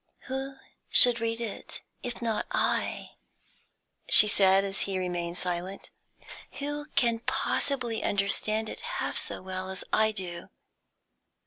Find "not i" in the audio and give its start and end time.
2.23-3.11